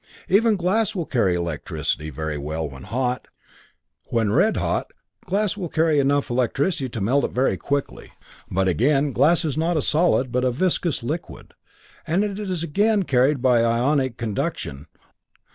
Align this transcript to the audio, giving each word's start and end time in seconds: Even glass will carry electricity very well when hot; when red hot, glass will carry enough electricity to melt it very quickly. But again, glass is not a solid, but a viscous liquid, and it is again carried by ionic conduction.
Even 0.27 0.55
glass 0.55 0.95
will 0.95 1.05
carry 1.05 1.35
electricity 1.35 2.09
very 2.09 2.35
well 2.35 2.67
when 2.67 2.85
hot; 2.85 3.27
when 4.05 4.31
red 4.33 4.57
hot, 4.57 4.89
glass 5.25 5.55
will 5.55 5.69
carry 5.69 5.99
enough 5.99 6.31
electricity 6.31 6.89
to 6.89 6.99
melt 6.99 7.23
it 7.23 7.29
very 7.31 7.55
quickly. 7.55 8.11
But 8.49 8.67
again, 8.67 9.11
glass 9.11 9.45
is 9.45 9.57
not 9.57 9.77
a 9.77 9.81
solid, 9.83 10.31
but 10.31 10.43
a 10.43 10.49
viscous 10.49 11.03
liquid, 11.03 11.53
and 12.07 12.23
it 12.23 12.39
is 12.39 12.63
again 12.63 13.03
carried 13.03 13.43
by 13.43 13.61
ionic 13.63 14.17
conduction. 14.17 14.87